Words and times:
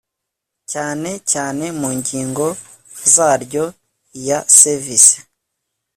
cyane 0.71 1.11
cyane 1.31 1.65
mu 1.79 1.89
ngingo 1.97 2.47
zaryo 3.13 3.65
iya 4.19 4.39
service 4.59 5.15